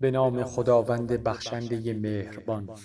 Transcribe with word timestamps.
به 0.00 0.10
نام 0.10 0.44
خداوند 0.44 1.12
بخشنده 1.12 1.94
مهربان. 1.94 2.78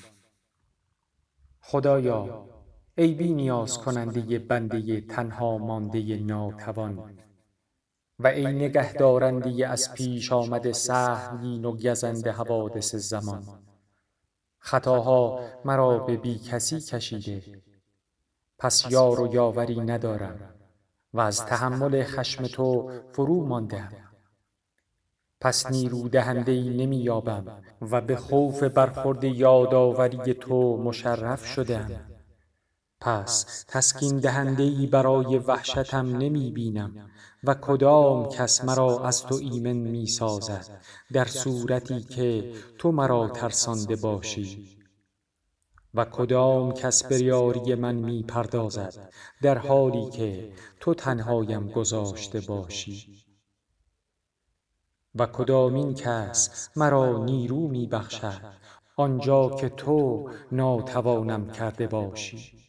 خدایا 1.61 2.49
ای 2.97 3.13
بی 3.13 3.33
نیاز 3.33 3.77
کننده 3.77 4.39
بنده 4.39 5.01
تنها 5.01 5.57
مانده 5.57 6.19
ناتوان. 6.19 7.19
و 8.19 8.27
ای 8.27 8.45
نگه 8.47 8.93
دارنده 8.93 9.67
از 9.67 9.93
پیش 9.93 10.31
آمده 10.31 10.73
سهمگین 10.73 11.65
و 11.65 11.77
گزنده 11.77 12.31
حوادث 12.31 12.95
زمان. 12.95 13.43
خطاها 14.59 15.39
مرا 15.65 15.99
به 15.99 16.17
بی 16.17 16.39
کسی 16.39 16.79
کشیده. 16.79 17.61
پس 18.59 18.91
یار 18.91 19.21
و 19.21 19.33
یاوری 19.33 19.79
ندارم 19.79 20.53
و 21.13 21.19
از 21.19 21.45
تحمل 21.45 22.03
خشم 22.03 22.43
تو 22.43 22.91
فرومانده 23.11 23.79
ام 23.79 24.12
پس 25.43 25.71
نیرو 25.71 26.09
دهنده 26.09 26.51
ای 26.51 26.69
نمی 26.69 26.97
یابم 26.97 27.63
و 27.81 28.01
به 28.01 28.15
خوف 28.15 28.63
برخورد 28.63 29.23
یادآوری 29.23 30.33
تو 30.33 30.77
مشرف 30.77 31.45
شده 31.45 31.77
ام 31.77 31.91
پس 32.99 33.65
تسکین 33.67 34.19
دهنده 34.19 34.63
ای 34.63 34.87
برای 34.87 35.37
وحشتم 35.37 36.17
نمی 36.17 36.51
بینم 36.51 37.09
و 37.43 37.53
کدام 37.53 38.29
کس 38.29 38.63
مرا 38.63 39.05
از 39.05 39.23
تو 39.23 39.35
ایمن 39.35 39.73
می 39.73 40.07
سازد 40.07 40.81
در 41.13 41.25
صورتی 41.25 42.01
که 42.01 42.53
تو 42.77 42.91
مرا 42.91 43.29
ترسانده 43.29 43.95
باشی. 43.95 44.77
و 45.93 46.05
کدام 46.05 46.71
کس 46.71 47.03
به 47.03 47.19
یاری 47.19 47.75
من 47.75 47.95
می 47.95 48.23
پردازد 48.23 49.09
در 49.41 49.57
حالی 49.57 50.09
که 50.09 50.53
تو 50.79 50.93
تنهایم 50.93 51.67
گذاشته 51.67 52.41
باشی. 52.41 53.22
و 55.15 55.25
کدامین 55.25 55.93
کس 55.93 56.69
مرا 56.75 57.23
نیرو 57.23 57.67
می 57.67 57.87
بخشد 57.87 58.41
آن 58.95 59.19
جا 59.19 59.49
که 59.49 59.69
تو 59.69 60.29
ناتوانم 60.51 61.51
کرده 61.51 61.87
باشی. 61.87 62.63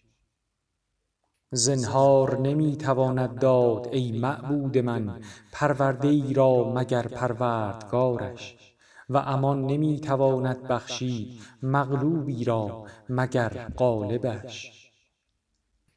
زنهار 1.51 2.41
نمی 2.41 2.77
تواند 2.77 3.39
داد 3.39 3.89
ای 3.93 4.19
معبود 4.19 4.79
من 4.79 5.21
پرورده 5.53 6.09
ای 6.09 6.35
را 6.35 6.73
مگر 6.75 7.03
پروردگارش. 7.03 8.57
و 9.09 9.17
امان 9.17 9.67
نمی 9.67 10.01
تواند 10.01 10.63
بخشید 10.63 11.41
مغلوبی 11.63 12.45
را 12.45 12.87
مگر 13.09 13.69
غالبش. 13.77 14.85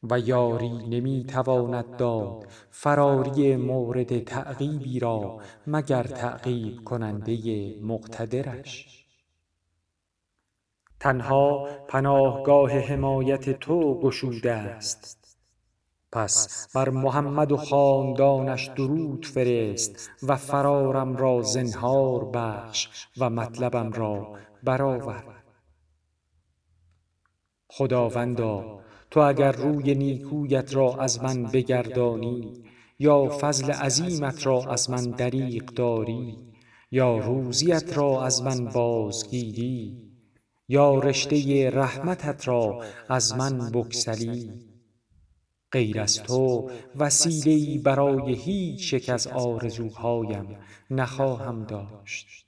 و 0.04 0.20
یاری 0.20 0.70
نمی 0.70 1.26
تواند 1.30 1.98
داد. 1.98 2.48
فراری 2.72 3.56
مورد 3.56 4.24
تعقیبی 4.24 5.00
را 5.00 5.40
مگر 5.68 6.04
تعقیب 6.04 6.84
کننده 6.84 7.76
مقتدرش. 7.82 9.06
تنها 11.00 11.68
پناهگاه 11.88 12.72
حمایت 12.72 13.60
تو 13.60 14.00
گشوده 14.00 14.54
است. 14.54 15.38
پس 16.12 16.68
بر 16.76 16.90
محمد 16.90 17.52
و 17.52 17.58
خاندانش 17.58 18.68
درود 18.68 19.26
فرست 19.26 20.10
و 20.24 20.36
فرارم 20.36 21.16
را 21.16 21.42
زنهار 21.42 22.26
بخش 22.26 23.08
و 23.18 23.30
مطلبم 23.30 23.92
را 23.92 24.36
برآور. 24.64 25.24
خداوندا 27.68 28.80
تو 29.12 29.20
اگر 29.20 29.52
روی 29.52 29.96
نیکویت 29.96 30.76
را 30.76 30.96
از 30.96 31.24
من 31.24 31.44
بگردانی 31.44 32.64
یا 33.00 33.30
فضل 33.42 33.72
عظیمت 33.72 34.46
را 34.46 34.64
از 34.64 34.90
من 34.90 35.04
دریغ 35.04 35.66
داری 35.66 36.38
یا 36.92 37.18
روزیت 37.18 37.98
را 37.98 38.26
از 38.26 38.44
من 38.44 38.66
بازگیری 38.66 40.08
یا 40.68 41.00
رشته 41.00 41.70
رحمتت 41.70 42.48
را 42.48 42.84
از 43.10 43.36
من 43.36 43.72
بگسلی. 43.72 44.52
غیر 45.72 46.00
از 46.00 46.24
تو 46.24 46.70
وسیله 46.96 47.52
ای 47.52 47.78
برای 47.78 48.34
هیچ 48.34 48.94
یک 48.94 49.10
از 49.10 49.28
آرزوهایم 49.28 50.58
نخواهم 50.92 51.64
داشت. 51.64 52.47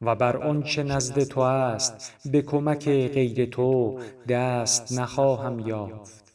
و 0.00 0.14
بر 0.14 0.36
آنچه 0.36 0.82
نزد 0.82 1.24
تو 1.24 1.40
است 1.40 2.28
به 2.32 2.42
کمک 2.42 2.84
غیر 2.88 3.46
تو 3.46 4.00
دست 4.28 4.98
نخواهم 4.98 5.58
یافت. 5.58 6.32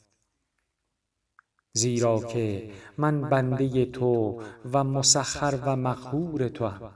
زیرا 1.73 2.19
که 2.19 2.69
من 2.97 3.29
بنده 3.29 3.85
تو 3.85 4.41
و 4.73 4.83
مسخر 4.83 5.59
و 5.65 5.75
مقهور 5.75 6.47
توام. 6.47 6.93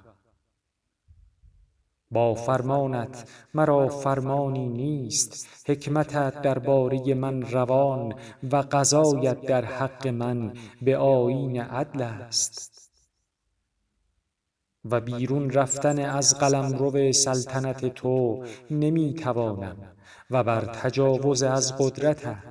با 2.12 2.36
فرمانت 2.36 3.30
مرا 3.54 3.88
فرمانی 3.88 4.70
نیست 4.70 5.48
حکمتت 5.66 6.42
درباره 6.42 7.14
من 7.14 7.42
روان 7.42 8.14
و 8.52 8.56
قضایت 8.56 9.42
در 9.42 9.66
حق 9.66 10.08
من 10.08 10.54
به 10.82 10.98
آیین 10.98 11.62
عدل 11.62 12.02
است. 12.02 12.79
و 14.86 15.02
بیرون 15.02 15.50
رفتن 15.50 16.00
از 16.00 16.40
قلمرو 16.40 17.12
سلطنت 17.14 17.86
تو 17.86 18.46
نمی 18.72 19.14
توانم 19.14 19.78
و 20.30 20.44
بر 20.44 20.62
تجاوز 20.62 21.44
از 21.44 21.78
قدرتت 21.78 22.44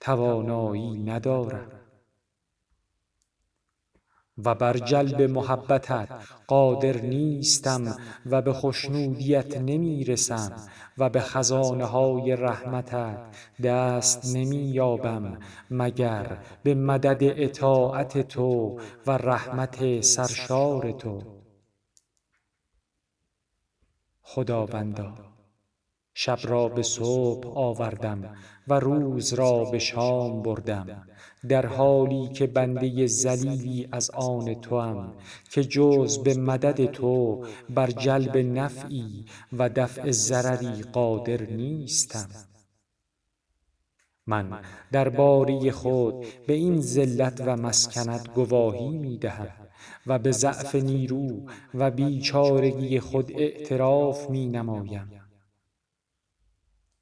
توانایی 0.00 0.98
ندارم. 0.98 1.68
و 4.44 4.54
بر 4.54 4.78
جلب 4.78 5.22
محبتت 5.22 6.08
قادر 6.46 6.96
نیستم 6.96 7.96
و 8.26 8.42
به 8.42 8.52
خشنودیت 8.52 9.56
نمی 9.56 10.04
رسم 10.04 10.52
و 10.98 11.08
به 11.08 11.20
خزانه 11.20 11.84
های 11.84 12.36
رحمتت 12.36 13.18
دست 13.62 14.36
نمی 14.36 14.56
یابم 14.56 15.38
مگر 15.70 16.38
به 16.62 16.74
مدد 16.74 17.18
اطاعت 17.20 18.28
تو 18.28 18.80
و 19.06 19.10
رحمت 19.10 20.00
سرشار 20.00 20.92
تو. 20.92 21.35
خداوندا. 24.28 25.14
شب 26.14 26.38
را 26.42 26.68
به 26.68 26.82
صبح 26.82 27.48
آوردم 27.58 28.34
و 28.68 28.74
روز 28.74 29.34
را 29.34 29.64
به 29.64 29.78
شام 29.78 30.42
بردم. 30.42 31.06
در 31.48 31.66
حالی 31.66 32.28
که 32.28 32.46
بنده 32.46 33.06
ذلیلی 33.06 33.88
از 33.92 34.10
آن 34.10 34.54
توام 34.54 35.14
که 35.50 35.64
جز 35.64 36.18
به 36.18 36.34
مدد 36.34 36.84
تو 36.84 37.44
بر 37.70 37.90
جلب 37.90 38.36
نفعی 38.36 39.24
و 39.52 39.68
دفع 39.68 40.10
ضرری 40.10 40.82
قادر 40.82 41.42
نیستم. 41.42 42.28
من 44.26 44.60
درباره 44.92 45.70
خود 45.70 46.26
به 46.46 46.52
این 46.52 46.80
ذلت 46.80 47.42
و 47.46 47.56
مسکنت 47.56 48.34
گواهی 48.34 48.98
می 48.98 49.18
دهم 49.18 49.65
و 50.06 50.18
به 50.18 50.32
ضعف 50.32 50.74
نیرو 50.74 51.40
و 51.74 51.90
بیچارگی 51.90 53.00
خود 53.00 53.32
اعتراف 53.32 54.30
می 54.30 54.46
نمایم 54.46 55.26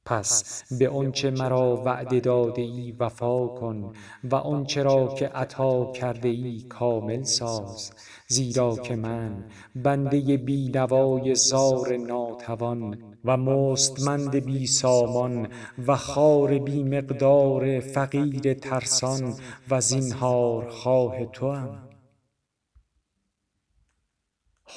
پس 0.07 0.65
به 0.79 0.89
آنچه 0.89 1.31
مرا 1.31 1.83
وعده 1.85 2.21
داده 2.21 2.63
ای 2.63 2.93
وفا 2.93 3.47
کن 3.47 3.93
و 4.25 4.35
آنچه 4.35 4.83
را 4.83 5.09
که 5.09 5.29
عطا 5.29 5.93
کرده 5.93 6.29
ای 6.29 6.61
کامل 6.69 7.23
ساز. 7.23 7.93
زیرا 8.29 8.77
که 8.77 8.97
من 8.97 9.45
بنده 9.77 10.37
بی 10.37 10.69
نوای 10.75 11.35
زار 11.35 11.97
ناتوان 11.97 12.99
و 13.25 13.37
مستمند 13.37 14.37
بی 14.37 14.67
سامان 14.67 15.49
و 15.87 15.97
خوار 15.97 16.59
بی 16.59 16.83
مقدار 16.83 17.81
فقیر 17.81 18.55
ترسان 18.55 19.35
و 19.71 19.81
زینهارخواه 19.81 21.25
توام. 21.25 21.94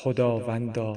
خداوندا. 0.03 0.95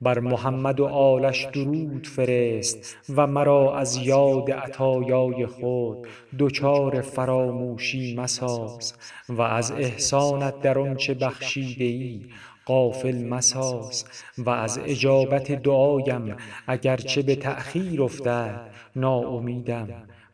بر 0.00 0.18
محمد 0.18 0.80
و 0.80 0.86
آلش 0.86 1.44
درود 1.44 2.06
فرست 2.06 2.96
و 3.16 3.26
مرا 3.26 3.76
از 3.76 3.96
یاد 3.96 4.50
عطایای 4.50 5.46
خود 5.46 6.08
دچار 6.38 7.00
فراموشی 7.00 8.16
مساز 8.16 8.94
و 9.28 9.42
از 9.42 9.72
احسانت 9.72 10.60
در 10.60 10.78
آنچه 10.78 11.14
بخشیده 11.14 11.84
ای 11.84 12.26
غافل 12.66 13.24
مساز 13.24 14.04
و 14.38 14.50
از 14.50 14.80
اجابت 14.84 15.52
دعایم 15.52 16.36
اگر 16.66 16.96
چه 16.96 17.22
به 17.22 17.36
تأخیر 17.36 18.02
افتد 18.02 18.70
ناامیدم. 18.96 19.88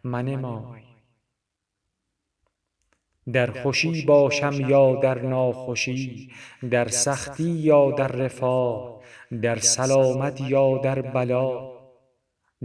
منمای 0.04 0.89
در 3.32 3.50
خوشی 3.62 4.04
باشم 4.04 4.52
یا 4.52 4.94
در 4.94 5.22
ناخوشی 5.22 6.32
در 6.70 6.88
سختی 6.88 7.50
یا 7.50 7.90
در 7.90 8.08
رفاه 8.08 9.00
در 9.42 9.58
سلامت 9.58 10.40
یا 10.40 10.78
در 10.78 11.02
بلا 11.02 11.70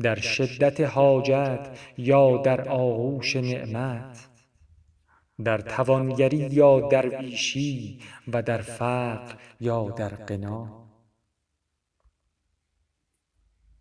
در 0.02 0.16
شدت 0.16 0.82
حاجت 0.82 1.78
یا 1.98 2.38
در 2.38 2.70
آغوش 2.70 3.36
نعمت 3.36 4.28
در 5.44 5.58
توانگری 5.58 6.38
یا 6.38 6.80
در 6.80 7.10
بیشی 7.10 8.00
و 8.28 8.42
در 8.42 8.62
فقر 8.62 9.36
یا 9.60 9.90
در 9.90 10.10
قنا 10.10 10.86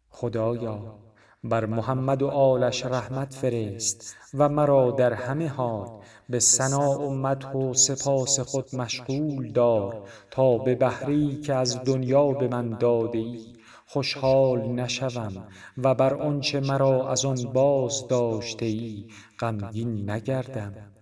خدایا 0.08 0.98
بر 1.44 1.66
محمد 1.66 2.22
و 2.22 2.28
آلش 2.28 2.86
رحمت 2.86 3.34
فرست 3.34 4.16
و 4.34 4.48
مرا 4.48 4.90
در 4.90 5.12
همه 5.12 5.48
حال 5.48 5.88
به 6.28 6.38
ثنا 6.38 7.00
و 7.00 7.14
مدح 7.14 7.52
و 7.52 7.74
سپاس 7.74 8.40
خود 8.40 8.76
مشغول 8.76 9.52
دار 9.52 10.08
تا 10.30 10.58
به 10.58 10.74
بهره 10.74 11.14
ای 11.14 11.40
که 11.40 11.54
از 11.54 11.84
دنیا 11.84 12.26
به 12.26 12.48
من 12.48 12.70
داده 12.70 13.18
ای 13.18 13.40
خوشحال 13.86 14.60
نشوم 14.60 15.46
و 15.78 15.94
بر 15.94 16.14
آنچه 16.14 16.60
مرا 16.60 17.08
از 17.08 17.24
آن 17.24 17.52
باز 17.52 18.08
داشته 18.08 18.66
ای 18.66 19.04
غمگین 19.38 20.10
نگردم. 20.10 20.93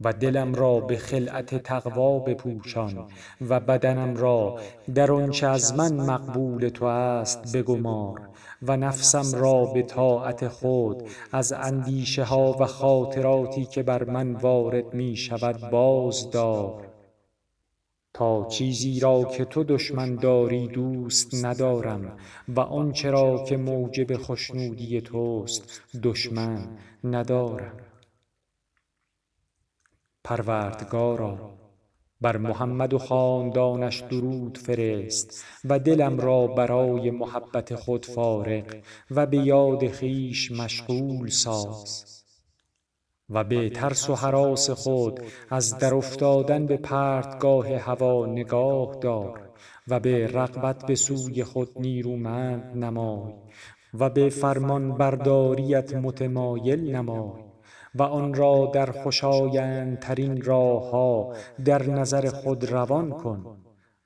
و 0.00 0.12
دلم 0.12 0.54
را 0.54 0.80
به 0.80 0.96
خلعت 0.96 1.62
تقوا 1.62 2.18
بپوشان 2.18 3.06
و 3.48 3.60
بدنم 3.60 4.16
را 4.16 4.60
در 4.94 5.12
آنچه 5.12 5.46
از 5.46 5.74
من 5.74 5.92
مقبول 5.92 6.68
تو 6.68 6.84
است 6.84 7.56
بگمار 7.56 8.28
و 8.62 8.76
نفسم 8.76 9.38
را 9.38 9.64
به 9.64 9.82
طاعت 9.82 10.48
خود 10.48 11.02
از 11.32 11.52
اندیشه 11.52 12.24
ها 12.24 12.56
و 12.60 12.66
خاطراتی 12.66 13.64
که 13.64 13.82
بر 13.82 14.04
من 14.04 14.32
وارد 14.32 14.94
می 14.94 15.16
شود 15.16 15.70
باز 15.70 16.30
دار 16.30 16.88
تا 18.14 18.44
چیزی 18.44 19.00
را 19.00 19.24
که 19.24 19.44
تو 19.44 19.64
دشمن 19.64 20.14
داری 20.14 20.68
دوست 20.68 21.44
ندارم 21.44 22.16
و 22.48 22.60
آنچه 22.60 23.10
را 23.10 23.44
که 23.44 23.56
موجب 23.56 24.16
خشنودی 24.16 25.00
توست 25.00 25.82
دشمن 26.02 26.68
ندارم. 27.04 27.72
پروردگارا. 30.24 31.50
بر 32.20 32.36
محمد 32.36 32.94
و 32.94 32.98
خاندانش 32.98 34.00
درود 34.00 34.58
فرست 34.58 35.44
و 35.64 35.78
دلم 35.78 36.20
را 36.20 36.46
برای 36.46 37.10
محبت 37.10 37.74
خود 37.74 38.06
فارغ 38.06 38.64
و 39.10 39.26
به 39.26 39.36
یاد 39.36 39.88
خویش 39.92 40.52
مشغول 40.52 41.28
ساز. 41.28 42.04
و 43.30 43.44
به 43.44 43.70
ترس 43.70 44.10
و 44.10 44.14
هراس 44.14 44.70
خود 44.70 45.20
از 45.50 45.78
درافتادن 45.78 46.66
به 46.66 46.76
پرتگاه 46.76 47.76
هوا 47.76 48.26
نگاه 48.26 48.96
دار 49.00 49.50
و 49.88 50.00
به 50.00 50.26
رغبت 50.26 50.86
به 50.86 50.94
سوی 50.94 51.44
خود 51.44 51.68
نیرومند 51.76 52.84
نمای 52.84 53.32
و 53.94 54.10
به 54.10 54.28
فرمانبرداریت 54.28 55.94
متمایل 55.94 56.96
نمای. 56.96 57.53
و 57.94 58.02
آن 58.02 58.34
را 58.34 58.70
در 58.74 58.90
خوشایندترین 58.90 60.42
راه 60.42 60.90
ها 60.90 61.34
در 61.64 61.90
نظر 61.90 62.30
خود 62.30 62.64
روان 62.64 63.10
کن 63.10 63.56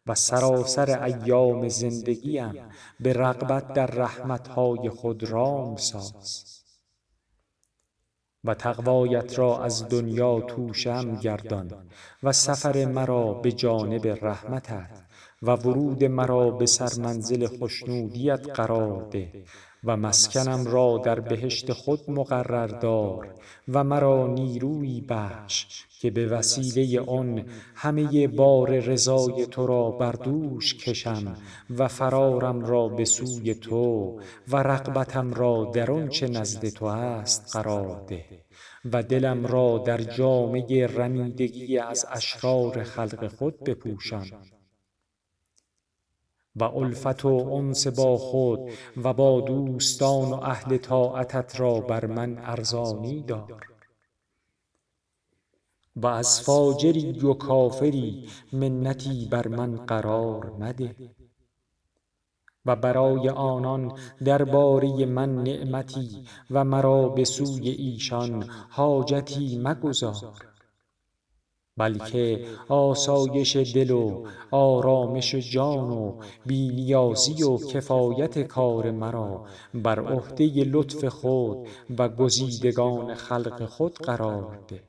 و 0.07 0.15
سراسر 0.15 1.05
ایام 1.05 1.69
زندگیم 1.69 2.55
به 3.01 3.13
رغبت 3.13 3.73
در 3.73 3.87
رحمت 3.87 4.49
های 4.49 4.91
خود 4.91 5.25
رام 5.25 5.77
ساز 5.77 6.45
و 8.45 8.55
تقوایت 8.55 9.39
را 9.39 9.65
از 9.65 9.89
دنیا 9.89 10.41
توشه 10.41 10.91
ام 10.91 11.17
گردان 11.17 11.89
و 12.23 12.33
سفر 12.33 12.85
مرا 12.85 13.35
به 13.35 13.53
جانب 13.53 14.07
رحمتت 14.07 15.03
و 15.43 15.51
ورود 15.51 16.05
مرا 16.05 16.51
به 16.51 16.67
سرمنزل 16.67 17.47
خشنودیت 17.47 18.51
قرار 18.51 19.09
ده 19.11 19.45
و 19.85 19.97
مسکنم 19.97 20.65
را 20.67 21.03
در 21.05 21.21
بهشت 21.21 21.73
خود 21.73 22.11
مقرر 22.11 22.67
دار 22.67 23.35
و 23.69 23.85
مرا 23.85 24.27
نیرویی 24.27 25.01
بخش 25.01 25.67
که 26.01 26.11
به 26.11 26.27
وسیله 26.27 27.01
آن 27.01 27.45
همه 27.75 28.29
بار 28.29 28.71
رضای 28.79 29.47
تو 29.47 29.67
را 29.67 29.91
بر 29.91 30.13
دوش 30.13 30.75
کشم 30.75 31.37
و 31.71 31.89
فرارم 31.89 32.61
را 32.61 32.89
به 32.89 33.05
سوی 33.05 33.55
تو 33.55 34.21
و 34.49 34.57
رغبتم 34.57 35.35
را 35.35 35.71
در 35.75 35.91
آنچه 35.91 36.29
نزد 36.29 36.69
تو 36.69 36.85
است 36.85 37.57
قرار 37.57 38.05
ده 38.09 38.25
و 38.93 39.03
دلم 39.03 39.47
را 39.47 39.79
در 39.79 39.99
جامه 39.99 40.87
رمیدگی 40.87 41.79
از 41.79 42.07
اشرار 42.11 42.85
خلق 42.85 43.29
خود 43.29 43.65
بپوشان 43.65 44.27
و 46.61 46.65
الفت 46.65 47.25
و 47.25 47.29
انس 47.29 47.87
با 47.87 48.17
خود 48.17 48.61
و 48.97 49.13
با 49.13 49.41
دوستان 49.41 50.31
و 50.31 50.35
اهل 50.35 50.77
طاعتت 50.77 51.61
را 51.61 51.81
بر 51.81 52.07
من 52.07 52.39
ارزانی 52.39 53.23
دار. 53.23 53.67
و 55.97 56.07
از 56.07 56.41
فاجری 56.41 57.21
و 57.21 57.35
کافری 57.35 58.29
منتی 58.53 59.29
بر 59.31 59.49
من 59.49 59.77
قرار 59.77 60.51
مده. 60.61 60.97
و 62.67 62.77
برای 62.77 63.29
آنان 63.29 63.93
درباره 64.25 65.07
من 65.07 65.43
نعمتی 65.43 66.25
و 66.51 66.65
مرا 66.65 67.09
به 67.09 67.25
سوی 67.25 67.69
ایشان 67.69 68.45
حاجتی 68.69 69.59
مگذار. 69.65 70.49
بلکه 71.79 72.47
آسایش 72.69 73.57
دل 73.57 73.91
و 73.91 74.27
آرامش 74.51 75.35
جان 75.35 75.91
و 75.91 76.21
بی 76.47 76.69
نیازی 76.69 77.43
و 77.43 77.59
کفایت 77.59 78.39
کار 78.39 78.91
مرا 78.91 79.45
بر 79.75 80.01
عهده 80.01 80.65
لطف 80.65 81.05
خود 81.05 81.69
و 81.99 82.09
گزیدگان 82.09 83.15
خلق 83.15 83.67
خود 83.67 83.99
قرار 83.99 84.59
ده 84.69 84.83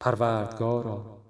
پروردگارا 0.00 1.24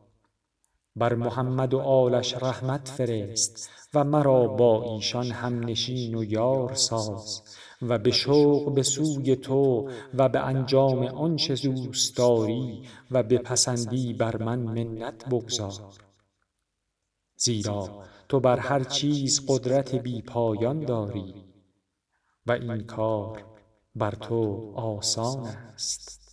بر 0.97 1.15
محمد 1.15 1.75
و 1.75 1.79
آلش 1.79 2.35
رحمت 2.35 2.89
فرست 2.89 3.71
و 3.95 4.05
مرا 4.05 4.47
با 4.47 4.95
ایشان 4.95 5.27
همنشین 5.27 6.15
و 6.15 6.25
یار 6.25 6.75
ساز 6.75 7.43
و 7.83 7.99
به 7.99 8.11
شوق 8.11 8.75
به 8.75 8.83
سوی 8.83 9.37
تو 9.37 9.91
و 10.15 10.29
به 10.29 10.41
انجام 10.41 11.03
آنچه 11.07 11.55
دوست 11.55 12.17
داری 12.17 12.89
و 13.11 13.23
بپسندی 13.23 14.13
بر 14.13 14.43
من 14.43 14.59
منت 14.59 15.29
بگذار. 15.29 15.73
زیرا 17.37 18.05
تو 18.29 18.41
بر 18.41 18.59
هر 18.59 18.85
چیز 18.85 19.47
قدرت 19.49 19.95
بی 19.95 20.23
پایان 20.23 20.85
داری 20.85 21.35
و 22.47 22.53
این 22.53 22.81
کار 22.81 23.45
بر 23.95 24.11
تو 24.11 24.73
آسان 24.77 25.47
است. 25.47 26.24